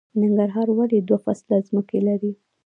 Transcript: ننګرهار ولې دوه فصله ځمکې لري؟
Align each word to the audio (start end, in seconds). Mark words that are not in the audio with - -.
ننګرهار 0.21 0.67
ولې 0.77 0.99
دوه 1.07 1.17
فصله 1.25 1.57
ځمکې 1.67 1.99
لري؟ 2.07 2.31